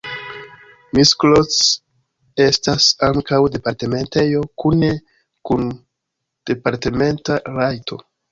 Miskolc 0.99 1.57
estas 2.45 2.87
ankaŭ 3.09 3.39
departementejo 3.57 4.41
kune 4.63 4.91
kun 5.51 5.69
departementa 6.53 7.37
rajto. 7.61 8.03